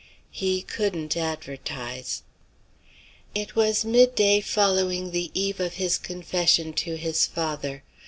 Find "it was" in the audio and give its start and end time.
3.35-3.85